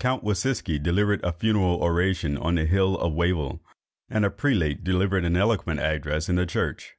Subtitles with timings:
[0.00, 3.60] Count Wodsiki delivered a funeral oration on the hill of Wavel,
[4.10, 6.94] and a prelate delivered an eloquent address in the church.